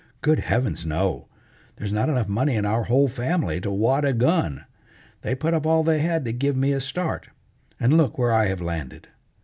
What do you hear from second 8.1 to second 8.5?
where I